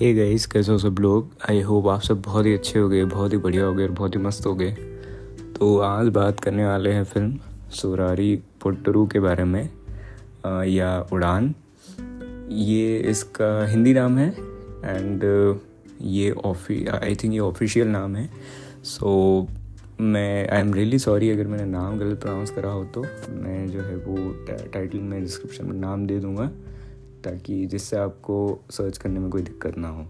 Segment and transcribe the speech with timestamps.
[0.00, 1.30] Hey guys कैसे हो सब लोग?
[1.50, 3.90] आई होप आप सब बहुत ही अच्छे हो गए बहुत ही बढ़िया हो गए और
[3.90, 4.70] बहुत ही मस्त हो गए
[5.56, 7.38] तो आज बात करने वाले हैं फ़िल्म
[7.70, 9.68] सुरारी पुट्टरू के बारे में
[10.46, 11.54] आ, या उड़ान।
[12.50, 15.24] ये इसका हिंदी नाम है एंड
[16.02, 18.28] ये ऑफी आई थिंक ये ऑफिशियल नाम है।
[18.84, 23.04] सो so, मैं आई एम रियली सॉरी अगर मैंने नाम गलत प्रोनाउंस करा हो तो।
[23.42, 24.16] मैं जो है वो
[24.72, 26.50] टाइटल में डिस्क्रिप्शन में नाम दे दूँगा।
[27.24, 30.06] ताकि जिससे आपको सर्च करने में कोई दिक्कत ना हो।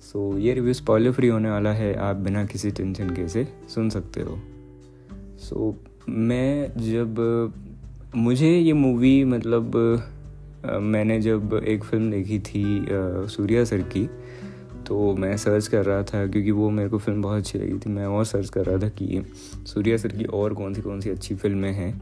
[0.00, 3.46] सो so, ये रिव्यू स्पॉइलर फ्री होने वाला है आप बिना किसी टेंशन के से
[3.74, 4.38] सुन सकते हो।
[5.38, 7.52] सो so, मैं जब
[8.16, 9.76] मुझे ये मूवी मतलब
[10.66, 12.86] मैंने जब एक फ़िल्म देखी थी
[13.28, 14.08] सूर्या सर की
[14.86, 17.90] तो मैं सर्च कर रहा था क्योंकि वो मेरे को फ़िल्म बहुत अच्छी लगी थी।
[17.90, 19.22] मैं और सर्च कर रहा था कि
[19.66, 21.92] सूर्या सर की और कौन सी कौन सी अच्छी फ़िल्में हैं।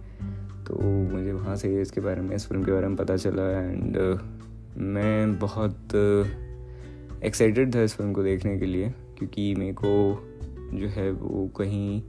[0.70, 4.14] तो मुझे वहाँ से इसके बारे में इस फ़िल्म के बारे में पता चला एंड
[4.14, 4.20] uh,
[4.78, 5.74] मैं बहुत
[7.24, 10.22] एक्साइटेड uh, था इस फ़िल्म को देखने के लिए क्योंकि मेरे को
[10.74, 12.02] जो है वो कहीं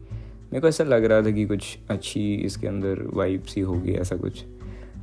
[0.44, 4.16] मेरे को ऐसा लग रहा था कि कुछ अच्छी इसके अंदर वाइब सी होगी ऐसा
[4.16, 4.44] कुछ।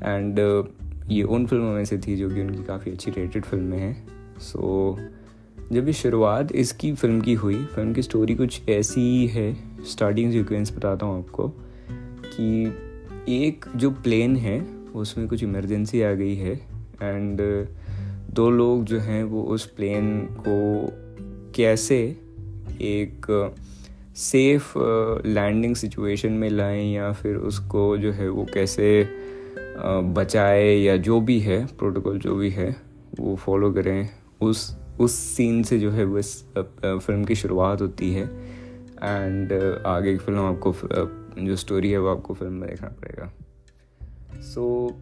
[0.02, 0.66] एंड uh,
[1.08, 4.96] ये उन फ़िल्मों में से थी जो कि उनकी काफ़ी अच्छी रेटेड फ़िल्में हैं। सो
[4.98, 10.32] so, जब ये शुरुआत इसकी फ़िल्म की हुई फ़िल्म की स्टोरी कुछ ऐसी है स्टार्टिंग
[10.32, 11.48] सीक्वेंस बताता हूँ आपको
[12.24, 12.78] कि
[13.28, 14.60] एक जो प्लेन है,
[14.94, 16.54] उसमें कुछ इमरजेंसी आ गई है
[17.02, 17.40] एंड
[18.30, 20.56] दो लोग जो हैं वो उस प्लेन को
[21.54, 21.98] कैसे
[22.80, 23.26] एक
[24.16, 24.72] सेफ़
[25.26, 29.08] लैंडिंग सिचुएशन में लाएँ या फिर उसको जो है वो कैसे
[30.16, 32.76] बचाए या जो भी है प्रोटोकॉल जो भी है,
[33.20, 34.08] वो फॉलो करें।
[34.40, 36.44] उस उस सीन से जो है वो इस
[36.86, 38.24] फ़िल्म की शुरुआत होती है
[39.02, 39.52] एंड
[39.86, 40.72] आगे की फ़िल्म आपको
[41.38, 43.32] जो स्टोरी है वो आपको फ़िल्म में देखना पड़ेगा।
[44.40, 44.96] सो so,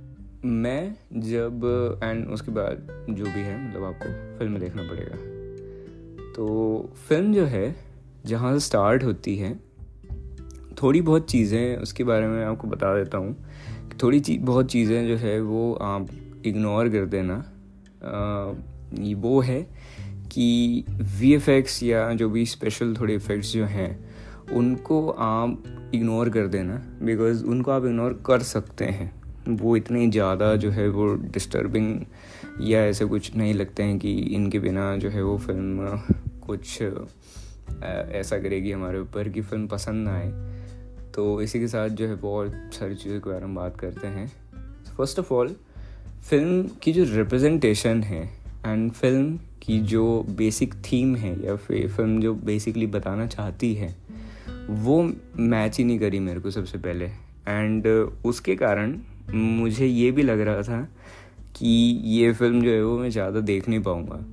[0.44, 5.16] मैं जब एंड उसके बाद जो भी है मतलब आपको फ़िल्म में देखना पड़ेगा।
[6.32, 6.46] तो
[7.08, 7.76] फ़िल्म जो है
[8.26, 9.54] जहाँ से स्टार्ट होती है
[10.82, 13.36] थोड़ी बहुत चीज़ें उसके बारे में आपको बता देता हूँ।
[14.02, 16.08] थोड़ी चीज़ बहुत चीज़ें जो है वो आप
[16.46, 17.36] इग्नोर कर देना।
[19.00, 19.62] ये वो है
[20.32, 21.34] कि वी
[21.82, 24.15] या जो भी स्पेशल थोड़े इफ़ेक्ट्स जो हैं
[24.52, 29.12] उनको आप इग्नोर कर देना बिकॉज़ उनको आप इग्नोर कर सकते हैं।
[29.50, 32.00] वो इतने ज़्यादा जो है वो डिस्टर्बिंग
[32.60, 35.98] या ऐसे कुछ नहीं लगते हैं कि इनके बिना जो है वो फ़िल्म
[36.46, 40.30] कुछ ऐसा करेगी हमारे ऊपर कि फ़िल्म पसंद ना आए।
[41.14, 44.26] तो इसी के साथ जो है बहुत सारी चीज़ों के बारे में बात करते हैं।
[44.96, 45.54] फ़र्स्ट ऑफ़ ऑल
[46.30, 48.22] फ़िल्म की जो रिप्रेजेंटेशन है
[48.66, 53.94] एंड फ़िल्म की जो बेसिक थीम है या फिर फ़िल्म जो बेसिकली बताना चाहती है
[54.68, 55.02] वो
[55.38, 57.04] मैच ही नहीं करी मेरे को सबसे पहले।
[57.48, 57.86] एंड
[58.26, 58.98] उसके कारण
[59.34, 60.80] मुझे ये भी लग रहा था
[61.56, 61.68] कि
[62.04, 64.24] ये फ़िल्म जो है वो मैं ज़्यादा देख नहीं पाऊँगा।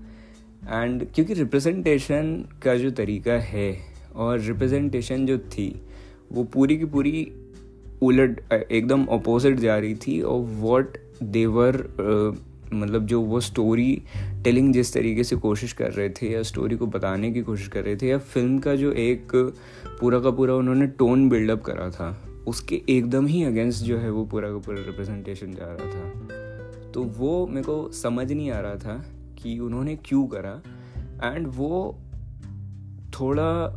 [0.74, 2.34] एंड क्योंकि रिप्रेजेंटेशन
[2.64, 3.78] का जो तरीका है
[4.16, 5.70] और रिप्रेजेंटेशन जो थी,
[6.32, 7.32] वो पूरी की पूरी
[8.02, 11.78] उलट, एकदम अपोजिट जा रही थी और वॉट देवर
[12.74, 14.04] मतलब जो वो स्टोरी
[14.44, 17.84] टेलिंग जिस तरीके से कोशिश कर रहे थे या स्टोरी को बताने की कोशिश कर
[17.84, 19.36] रहे थे या फ़िल्म का जो एक
[20.00, 24.26] पूरा का पूरा उन्होंने टोन बिल्डअप करा था, उसके एकदम ही अगेंस्ट जो है वो
[24.26, 28.76] पूरा का पूरा रिप्रेजेंटेशन जा रहा था। तो वो मेरे को समझ नहीं आ रहा
[28.76, 29.06] था
[29.38, 30.62] कि उन्होंने क्यों करा।
[31.24, 32.00] एंड वो
[33.20, 33.68] थोड़ा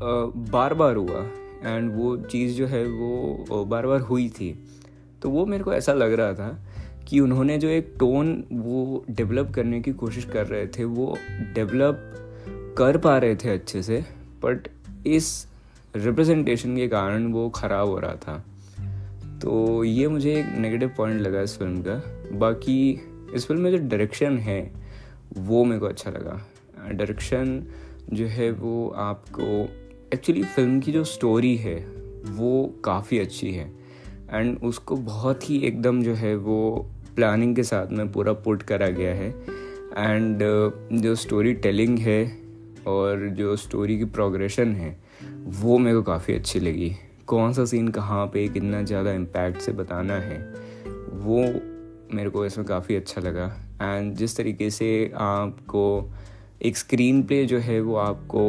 [0.52, 1.22] बार बार हुआ।
[1.64, 4.52] एंड वो चीज़ जो है वो बार बार हुई थी।
[5.22, 6.65] तो वो मेरे को ऐसा लग रहा था
[7.08, 11.16] कि उन्होंने जो एक टोन वो डेवलप करने की कोशिश कर रहे थे, वो
[11.54, 12.12] डेवलप
[12.78, 14.04] कर पा रहे थे अच्छे से
[14.44, 14.68] बट
[15.06, 15.46] इस
[15.96, 18.44] रिप्रेजेंटेशन के कारण वो ख़राब हो रहा था।
[19.42, 22.02] तो ये मुझे एक नेगेटिव पॉइंट लगा इस फ़िल्म का।
[22.38, 23.00] बाकी
[23.34, 24.72] इस फ़िल्म में जो डायरेक्शन है,
[25.38, 26.40] वो मेरे को अच्छा लगा।
[26.92, 27.62] डायरेक्शन
[28.12, 29.68] जो है वो आपको
[30.14, 31.76] एक्चुअली फ़िल्म की जो स्टोरी है,
[32.28, 33.70] वो काफ़ी अच्छी है।
[34.30, 38.88] एंड उसको बहुत ही एकदम जो है वो प्लानिंग के साथ में पूरा पुट करा
[38.90, 42.22] गया है। एंड uh, जो स्टोरी टेलिंग है
[42.86, 44.96] और जो स्टोरी की प्रोग्रेशन है
[45.60, 46.94] वो मेरे को काफ़ी अच्छी लगी।
[47.26, 50.38] कौन सा सीन कहाँ पे कितना ज़्यादा इम्पैक्ट से बताना है
[51.24, 51.42] वो
[52.14, 53.46] मेरे को इसमें काफ़ी अच्छा लगा।
[53.82, 56.12] एंड जिस तरीके से आपको
[56.62, 58.42] एक स्क्रीन प्ले जो है वो आपको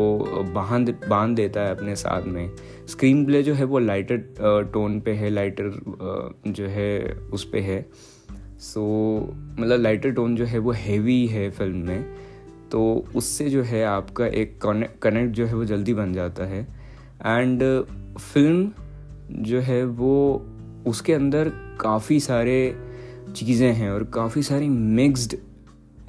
[0.53, 2.49] बाँध बाँध देता है अपने साथ में।
[2.87, 6.99] स्क्रीन प्ले जो है वो लाइटर टोन uh, पे है लाइटर uh, जो है
[7.33, 7.79] उस पर है।
[8.59, 12.05] सो so, मतलब लाइटर टोन जो है वो हैवी है फ़िल्म में
[12.71, 16.61] तो उससे जो है आपका एक कनेक्ट जो है वो जल्दी बन जाता है।
[17.25, 17.63] एंड
[18.17, 18.71] फ़िल्म
[19.43, 20.45] जो है वो
[20.87, 21.51] उसके अंदर
[21.81, 22.75] काफ़ी सारे
[23.35, 25.35] चीज़ें हैं और काफ़ी सारी मिक्स्ड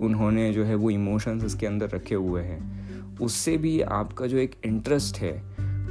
[0.01, 4.55] उन्होंने जो है वो इमोशंस इसके अंदर रखे हुए हैं। उससे भी आपका जो एक
[4.65, 5.33] इंटरेस्ट है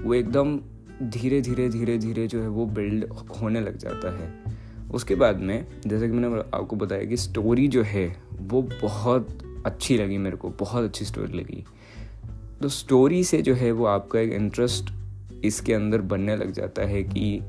[0.04, 0.58] वो एकदम
[1.04, 3.06] धीरे धीरे धीरे धीरे जो है वो बिल्ड
[3.42, 4.47] होने लग जाता है।
[4.92, 9.98] उसके बाद में, जैसे कि मैंने आपको बताया कि स्टोरी जो है, वो बहुत अच्छी
[9.98, 11.64] लगी मेरे को, बहुत अच्छी स्टोरी लगी।
[12.62, 14.94] तो स्टोरी से जो है, वो आपका एक इंटरेस्ट
[15.46, 17.42] इसके अंदर बनने लग जाता है कि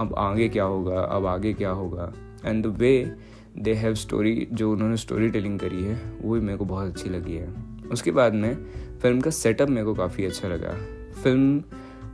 [0.00, 2.12] अब आगे क्या होगा, अब आगे क्या होगा।
[2.44, 3.16] And the way
[3.58, 7.10] they have story जो उन्होंने स्टोरी टेलिंग करी है, वो भी मेरे को बहुत अच्छी
[7.10, 7.48] लगी है।
[7.92, 8.54] उसके बाद में
[9.02, 10.76] फ़िल्म का सेटअप मेरे को काफ़ी अच्छा लगा।
[11.22, 11.62] फ़िल्म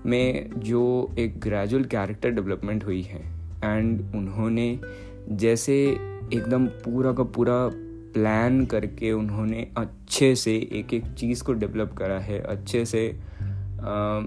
[0.07, 3.30] में जो एक ग्रेजुअल कैरेक्टर डेवलपमेंट हुई है
[3.65, 4.81] एंड उन्होंने
[5.29, 5.75] जैसे
[6.33, 7.71] एकदम पूरा का पूरा
[8.15, 14.21] प्लान करके उन्होंने अच्छे से एक एक चीज़ को डेवलप करा है अच्छे से आ,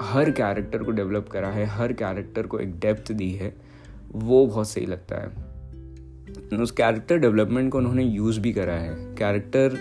[0.00, 3.56] हर कैरेक्टर को डेवलप करा है हर कैरेक्टर को एक डेप्थ दी है
[4.12, 5.28] वो बहुत सही लगता है।
[6.58, 9.78] उस कैरेक्टर डेवलपमेंट को उन्होंने यूज़ भी करा है। कैरेक्टर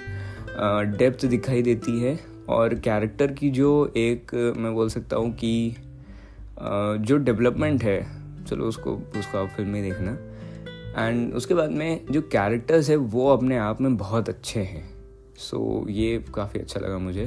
[0.97, 2.19] डेप्थ दिखाई देती है
[2.49, 5.75] और कैरेक्टर की जो एक मैं बोल सकता हूँ कि
[6.99, 10.17] जो डेवलपमेंट है चलो उसको उसको फ़िल्म में देखना।
[10.97, 14.83] एंड उसके बाद में जो कैरेक्टर्स है वो अपने आप में बहुत अच्छे हैं।
[15.37, 17.23] सो so, ये काफ़ी अच्छा लगा मुझे।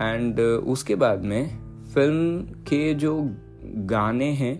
[0.00, 1.48] एंड उसके बाद में
[1.94, 3.30] फ़िल्म के जो
[3.66, 4.56] गाने हैं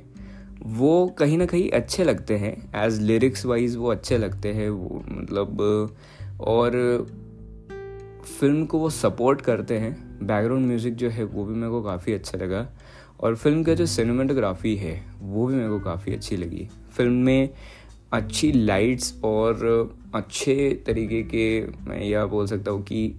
[0.67, 5.03] वो कहीं ना कहीं अच्छे लगते हैं। एज लिरिक्स वाइज वो अच्छे लगते हैं वो
[5.11, 5.97] मतलब
[6.41, 6.73] और
[8.41, 9.93] फ़िल्म को वो सपोर्ट करते हैं।
[10.27, 12.67] बैकग्राउंड म्यूज़िक जो है वो भी मेरे को काफ़ी अच्छा लगा।
[13.21, 17.51] और फ़िल्म का जो सिनेमाटोग्राफी है, वो भी मेरे को काफ़ी अच्छी लगी। फ़िल्म में
[18.13, 19.65] अच्छी लाइट्स और
[20.15, 23.19] अच्छे तरीके के, मैं यह बोल सकता हूँ कि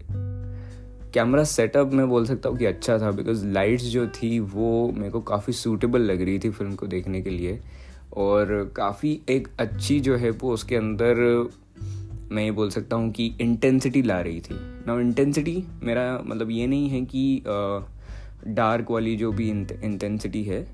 [1.14, 5.10] कैमरा सेटअप मैं बोल सकता हूँ कि अच्छा था बिकॉज़ लाइट्स जो थी, वो मेरे
[5.10, 7.60] को काफ़ी सूटेबल लग रही थी फ़िल्म को देखने के लिए।
[8.14, 11.16] और काफ़ी एक अच्छी जो है, वो उसके अंदर
[12.32, 14.56] मैं ये बोल सकता हूँ कि इंटेंसिटी ला रही थी।
[14.88, 17.44] ना इंटेंसिटी मेरा मतलब ये नहीं है कि
[18.48, 20.66] डार्क वाली जो भी इंटेंसिटी है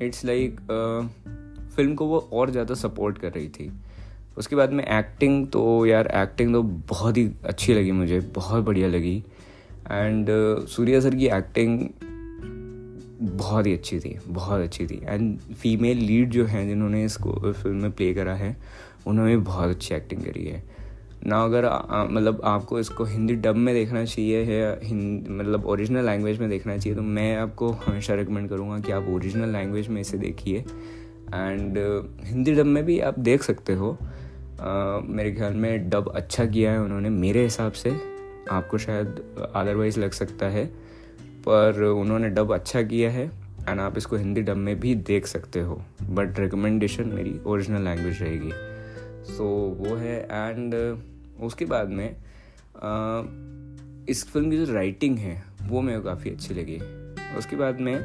[0.00, 3.70] इट्स लाइक like, फ़िल्म को वो और ज़्यादा सपोर्ट कर रही थी।
[4.38, 8.88] उसके बाद में एक्टिंग तो यार एक्टिंग तो बहुत ही अच्छी लगी मुझे बहुत बढ़िया
[8.88, 9.16] लगी।
[9.90, 10.26] एंड
[10.68, 11.88] सूर्या सर की एक्टिंग
[13.20, 17.76] बहुत ही अच्छी थी बहुत अच्छी थी। एंड फीमेल लीड जो हैं जिन्होंने इसको फ़िल्म
[17.76, 18.56] में प्ले करा है
[19.06, 20.62] उन्होंने बहुत अच्छी एक्टिंग करी है।
[21.26, 21.64] ना अगर
[22.10, 24.70] मतलब आपको इसको हिंदी डब में देखना चाहिए या
[25.30, 29.48] मतलब ओरिजिनल लैंग्वेज में देखना चाहिए तो मैं आपको हमेशा रिकमेंड करूँगा कि आप ओरिजिनल
[29.48, 31.78] लैंग्वेज में इसे देखिए। एंड
[32.24, 36.72] हिंदी डब में भी आप देख सकते हो। uh, मेरे ख्याल में डब अच्छा किया
[36.72, 37.90] है उन्होंने मेरे हिसाब से
[38.50, 39.20] आपको शायद
[39.54, 40.64] अदरवाइज़ लग सकता है
[41.46, 43.26] पर उन्होंने डब अच्छा किया है
[43.68, 48.22] एंड आप इसको हिंदी डब में भी देख सकते हो। बट रिकमेंडेशन मेरी ओरिजिनल लैंग्वेज
[48.22, 48.52] रहेगी।
[49.28, 51.07] सो so, वो है एंड uh,
[51.40, 52.16] उसके बाद में
[52.76, 53.22] आ,
[54.08, 56.78] इस फ़िल्म की जो राइटिंग है वो मेरे को काफ़ी अच्छी लगी।
[57.38, 57.96] उसके बाद में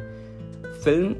[0.84, 1.14] फ़िल्म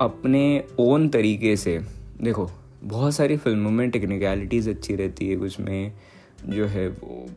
[0.00, 1.80] अपने ओन तरीके से
[2.22, 2.50] देखो
[2.84, 5.92] बहुत सारी फ़िल्मों में टेक्निकलिटीज़ अच्छी रहती है उसमें
[6.44, 7.30] जो है वो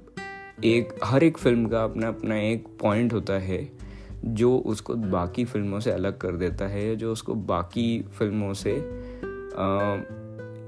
[0.64, 3.72] एक हर एक फ़िल्म का अपना अपना एक पॉइंट होता है
[4.26, 9.96] जो उसको बाकी फ़िल्मों से अलग कर देता है जो उसको बाकी फ़िल्मों से आ,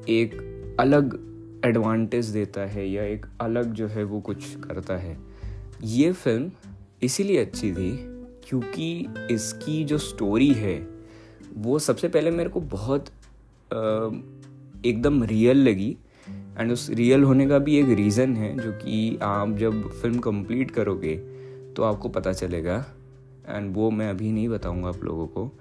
[0.09, 0.39] एक
[0.79, 1.32] अलग
[1.65, 5.17] एडवांटेज देता है या एक अलग जो है वो कुछ करता है।
[5.83, 6.51] ये फ़िल्म
[7.03, 7.91] इसीलिए अच्छी थी
[8.47, 10.77] क्योंकि इसकी जो स्टोरी है
[11.55, 13.07] वो सबसे पहले मेरे को बहुत
[14.85, 15.95] एकदम रियल लगी।
[16.57, 20.71] एंड उस रियल होने का भी एक रीज़न है जो कि आप जब फ़िल्म कंप्लीट
[20.71, 21.15] करोगे
[21.75, 22.85] तो आपको पता चलेगा।
[23.47, 25.51] एंड वो मैं अभी नहीं बताऊँगा आप लोगों को।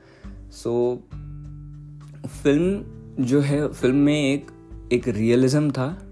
[0.52, 4.50] सो so, फ़िल्म जो है फ़िल्म में एक
[4.92, 6.02] एक रियलिज्म था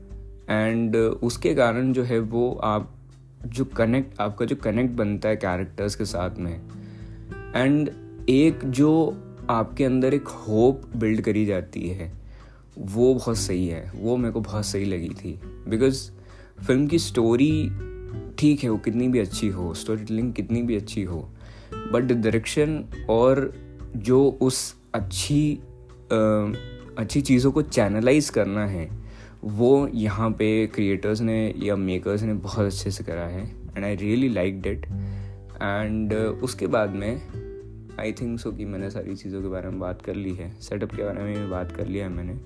[0.51, 2.95] एंड उसके कारण जो है वो आप,
[3.47, 6.61] जो कनेक्ट आपका जो कनेक्ट बनता है कैरेक्टर्स के साथ में।
[7.57, 7.91] एंड
[8.29, 8.91] एक जो
[9.51, 12.13] आपके अंदर एक होप बिल्ड करी जाती है,
[12.79, 16.11] वो बहुत सही है। वो मेरे को बहुत सही लगी थी। बिकॉज़
[16.67, 17.71] फ़िल्म की स्टोरी
[18.39, 21.29] ठीक है, वो कितनी भी अच्छी हो स्टोरी टेलिंग कितनी भी अच्छी हो
[21.75, 23.53] बट डायरेक्शन और
[23.97, 25.61] जो उस अच्छी
[27.01, 28.91] अच्छी चीज़ों को चैनलाइज करना है,
[29.45, 33.97] वो यहाँ पे क्रिएटर्स ने या मेकर्स ने बहुत अच्छे से करा है and I
[33.97, 34.87] really like that
[35.63, 37.23] and उसके बाद में
[38.01, 40.95] आई थिंक सो कि मैंने सारी चीज़ों के बारे में बात कर ली है सेटअप
[40.95, 42.39] के बारे में भी बात कर लिया है मैंने।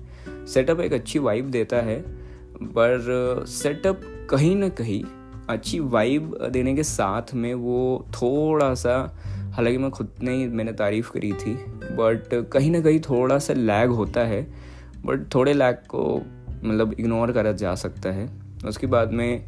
[0.47, 1.99] सेटअप एक अच्छी वाइब देता है,
[2.63, 5.03] पर सेटअप कहीं ना कहीं
[5.49, 9.21] अच्छी वाइब देने के साथ में वो थोड़ा सा,
[9.55, 11.55] हालाँकि मैं खुद ने ही मैंने तारीफ़ करी थी
[11.95, 14.41] बट कहीं ना कहीं थोड़ा सा लैग होता है
[15.05, 16.21] बट थोड़े लैग को
[16.63, 18.29] मतलब इग्नोर करा जा सकता है।
[18.67, 19.45] उसके बाद में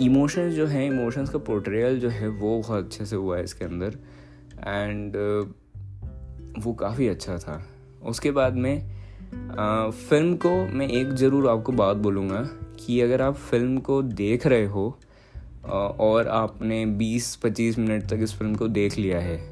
[0.00, 3.64] इमोशंस जो हैं इमोशंस का पोर्ट्रेयल जो है वो बहुत अच्छे से हुआ है इसके
[3.64, 3.98] अंदर।
[4.66, 5.16] एंड
[6.58, 7.62] वो काफ़ी अच्छा था।
[8.02, 9.02] उसके बाद में
[9.58, 12.40] आ, फ़िल्म को मैं एक ज़रूर आपको बात बोलूँगा
[12.78, 14.98] कि अगर आप फ़िल्म को देख रहे हो
[16.00, 19.51] और आपने 20-25 मिनट तक इस फ़िल्म को देख लिया है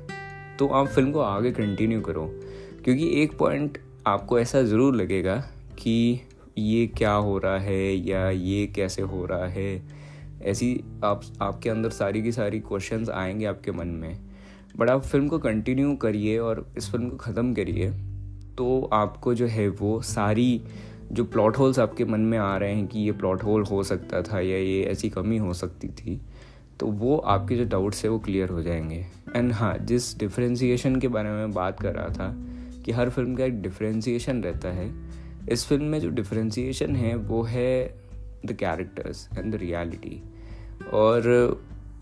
[0.60, 2.26] तो आप फ़िल्म को आगे कंटिन्यू करो।
[2.84, 5.36] क्योंकि एक पॉइंट आपको ऐसा ज़रूर लगेगा
[5.78, 6.20] कि
[6.58, 9.82] ये क्या हो रहा है या ये कैसे हो रहा है।
[10.42, 14.20] ऐसी आप, आपके अंदर सारी की सारी क्वेश्चंस आएँगे आपके मन में।
[14.76, 17.90] बट आप फ़िल्म को कंटिन्यू करिए और इस फ़िल्म को ख़त्म करिए
[18.58, 20.62] तो आपको जो है वो सारी
[21.12, 24.22] जो प्लॉट होल्स आपके मन में आ रहे हैं कि ये प्लॉट होल हो सकता
[24.22, 26.20] था या ये ऐसी कमी हो सकती थी
[26.80, 29.04] तो वो आपके जो डाउट्स है वो क्लियर हो जाएँगे।
[29.36, 32.32] एंड हाँ जिस डिफ्रेंसीशन के बारे में बात कर रहा था
[32.84, 34.90] कि हर फ़िल्म का एक डिफ्रेंसीशन रहता है,
[35.48, 37.94] इस फ़िल्म में जो डिफ्रेंसीशन है वो है
[38.46, 40.22] the characters and the reality
[40.92, 41.28] और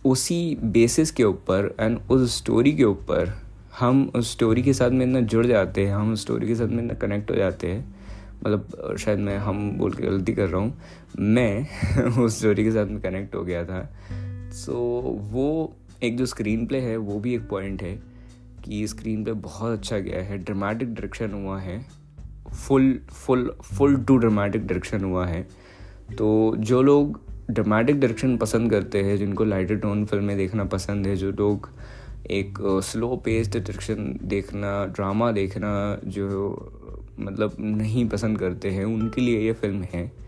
[0.05, 3.33] उसी बेसिस के ऊपर एंड उस स्टोरी के ऊपर
[3.81, 6.67] हम उस स्टोरी के साथ में इतना जुड़ जाते हैं, हम उस स्टोरी के साथ
[6.67, 7.97] में इतना कनेक्ट हो जाते हैं।
[8.37, 10.79] मतलब शायद मैं हम बोल के गलती कर रहा हूँ,
[11.19, 13.81] मैं उस स्टोरी के साथ में कनेक्ट हो गया था।
[14.53, 17.95] सो so, वो एक जो स्क्रीन प्ले है वो भी एक पॉइंट है
[18.65, 21.79] कि स्क्रीन प्ले बहुत अच्छा गया है। ड्रामेटिक डायरेक्शन हुआ है।
[22.49, 25.43] Full full full to dramatic direction हुआ है।
[26.19, 31.17] तो जो लोग ड्रामेटिक डायरेक्शन पसंद करते हैं जिनको लाइटर टोन फ़िल्में देखना पसंद है
[31.17, 31.69] जो लोग
[32.31, 35.71] एक स्लो पेस्ड डायरेक्शन देखना ड्रामा देखना
[36.05, 36.27] जो
[37.21, 40.28] मतलब नहीं पसंद करते हैं उनके लिए ये फ़िल्म है।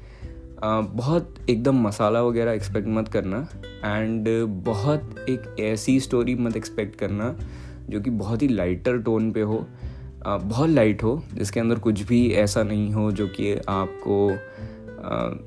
[0.62, 3.38] बहुत एकदम मसाला वगैरह एक्सपेक्ट मत करना
[3.84, 4.28] एंड
[4.64, 7.34] बहुत एक ऐसी स्टोरी मत एक्सपेक्ट करना
[7.90, 9.66] जो कि बहुत ही लाइटर टोन पे हो।
[10.26, 14.30] बहुत लाइट हो, जिसके अंदर कुछ भी ऐसा नहीं हो जो कि आपको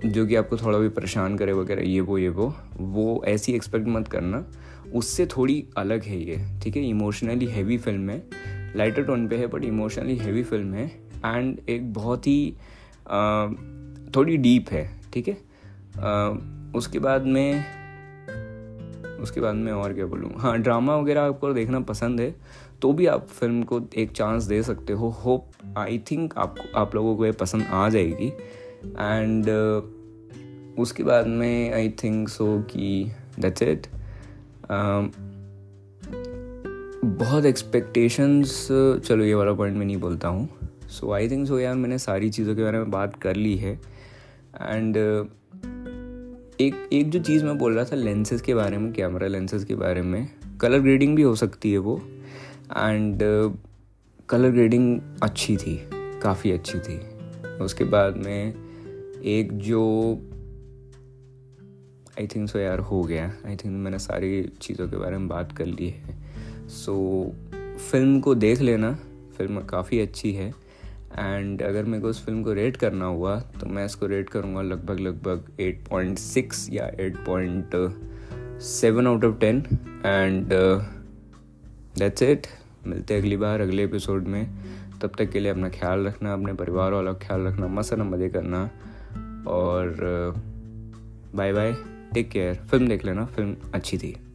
[0.05, 3.88] जो कि आपको थोड़ा भी परेशान करे वगैरह, ये वो ये वो वो ऐसी एक्सपेक्ट
[3.88, 4.43] मत करना।
[4.96, 6.88] उससे थोड़ी अलग है ये, ठीक है?
[6.89, 10.86] इमोशनली हैवी फ़िल्म है। लाइटर टोन पे है बट इमोशनली हैवी फ़िल्म है।
[11.25, 12.53] एंड एक बहुत ही
[14.15, 15.38] थोड़ी डीप है। ठीक है?
[16.75, 17.82] उसके बाद में
[19.22, 20.32] उसके बाद में और क्या बोलूँ?
[20.38, 22.36] हाँ ड्रामा वगैरह आपको देखना पसंद है
[22.82, 26.96] तो भी आप फ़िल्म को एक चांस दे सकते हो। होप आई थिंक आपको आप
[26.96, 33.12] लोगों को ये पसंद आ जाएगी। एंड uh, उसके बाद में आई थिंक सो कि
[33.39, 33.88] दैट्स इट
[37.05, 38.67] बहुत एक्सपेक्टेशंस
[39.08, 40.50] चलो ये वाला पॉइंट मैं नहीं बोलता हूँ।
[40.89, 43.79] सो आई थिंक सो यार मैंने सारी चीज़ों के बारे में बात कर ली है।
[44.62, 45.29] एंड uh,
[46.62, 49.75] एक एक जो चीज़ मैं बोल रहा था लेंसेज के बारे में कैमरा लेंसेज के
[49.75, 50.29] बारे में
[50.62, 52.01] कलर ग्रेडिंग भी हो सकती है वो।
[52.77, 53.19] एंड
[54.29, 56.98] कलर ग्रेडिंग अच्छी थी काफ़ी अच्छी थी।
[57.57, 58.53] उसके बाद में
[59.24, 59.81] एक जो
[62.19, 65.57] आई थिंक सो यार हो गया। आई थिंक मैंने सारी चीज़ों के बारे में बात
[65.57, 66.15] कर ली है।
[66.67, 68.93] सो so, फ़िल्म को देख लेना
[69.38, 70.62] फ़िल्म काफ़ी अच्छी है।
[71.20, 74.62] एंड अगर मेरे को उस फ़िल्म को रेट करना हुआ तो मैं इसको रेट करूँगा
[74.62, 79.46] लगभग लगभग 8.6 या 8.7 out of 10
[80.05, 80.50] and
[82.00, 82.48] that's it
[82.88, 84.50] मिलते अगली बार, अगले एपिसोड में.
[85.01, 88.29] तब तक के लिए अपना ख्याल रखना, अपने परिवार वालों का ख्याल रखना मस्त मज़े
[88.29, 88.70] करना.
[89.48, 89.96] और
[91.36, 91.75] bye bye
[92.13, 93.25] take care film देख लेना.
[93.25, 94.33] फ़िल्म अच्छी थी.